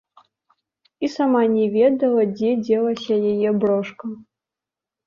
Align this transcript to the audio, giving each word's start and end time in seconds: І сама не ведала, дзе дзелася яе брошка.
І 1.05 1.09
сама 1.17 1.43
не 1.57 1.67
ведала, 1.75 2.23
дзе 2.35 2.51
дзелася 2.65 3.13
яе 3.35 3.49
брошка. 3.67 4.05